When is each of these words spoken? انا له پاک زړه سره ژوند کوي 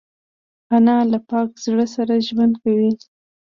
انا 0.75 0.97
له 1.11 1.19
پاک 1.29 1.49
زړه 1.65 1.85
سره 1.95 2.13
ژوند 2.27 2.53
کوي 2.63 2.91